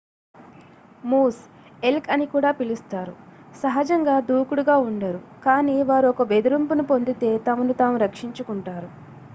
Moose 1.03 1.41
elk 1.83 2.07
అని 2.09 2.25
కూడా 2.25 2.51
పిలుస్తారు 2.51 3.13
సహజంగా 3.61 4.15
దూకుడుగా 4.29 4.77
ఉండరు 4.87 5.19
కానీ 5.43 5.77
వారు 5.83 6.07
ఒక 6.07 6.23
బెదిరింపును 6.23 6.85
పొందితే 6.85 7.31
తమను 7.47 7.73
తాము 7.73 7.97
రక్షించుకుంటారు 7.97 8.89